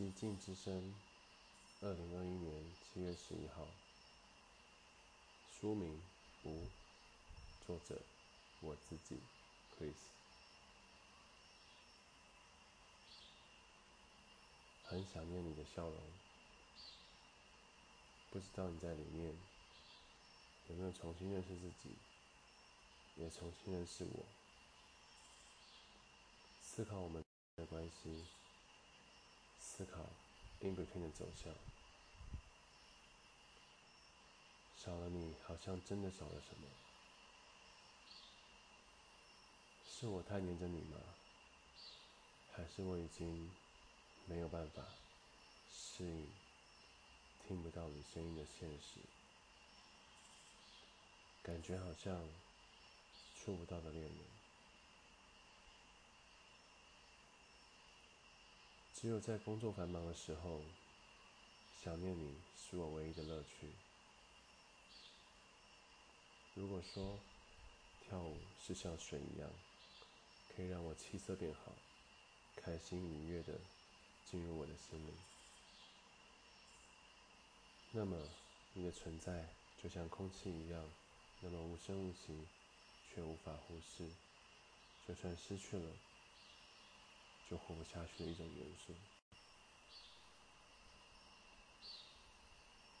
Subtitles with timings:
[0.00, 0.94] 寂静之声，
[1.82, 3.66] 二零二一年七月十一号。
[5.52, 6.00] 书名：
[6.42, 6.66] 无。
[7.66, 8.00] 作者：
[8.62, 9.18] 我自己
[9.76, 9.92] ，Chris。
[14.84, 15.98] 很想念你的笑容，
[18.30, 19.36] 不知道你在里面
[20.70, 21.94] 有没有重新认识自己，
[23.16, 24.24] 也重新认识我。
[26.62, 27.22] 思考我们
[27.56, 28.24] 的关系。
[29.70, 30.00] 思考
[30.62, 31.54] in between 的走向，
[34.76, 36.66] 少了你，好像真的少了什么？
[39.88, 40.98] 是我太黏着你吗？
[42.52, 43.48] 还是我已经
[44.26, 44.82] 没有办法
[45.72, 46.28] 适应
[47.46, 48.98] 听不到你声音的现实？
[51.44, 52.28] 感觉好像
[53.38, 54.39] 触不到的恋人。
[59.00, 60.60] 只有在工作繁忙的时候，
[61.82, 63.66] 想念你是我唯一的乐趣。
[66.54, 67.18] 如果说
[68.04, 69.50] 跳舞是像水一样，
[70.54, 71.72] 可以让我气色变好，
[72.56, 73.54] 开心愉悦的
[74.30, 75.14] 进入我的心里，
[77.92, 78.18] 那么
[78.74, 79.48] 你的存在
[79.82, 80.84] 就像空气一样，
[81.40, 82.46] 那么无声无息，
[83.14, 84.06] 却无法忽视，
[85.08, 85.90] 就算失去了。
[87.50, 88.94] 就活不下去的一种元素，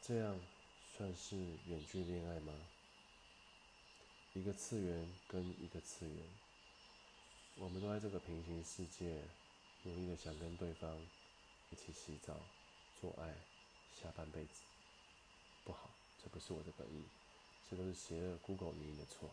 [0.02, 0.40] 这样
[0.96, 1.36] 算是
[1.68, 2.52] 远距恋爱吗？
[4.32, 6.16] 一个次元跟一个次元，
[7.58, 9.22] 我们都在这个平行世界，
[9.84, 11.00] 努力的想跟对方
[11.70, 12.36] 一起洗澡、
[13.00, 13.32] 做爱，
[14.02, 14.62] 下半辈子。
[15.62, 17.04] 不好，这不是我的本意，
[17.70, 19.30] 这都是邪恶 Google 迷的错。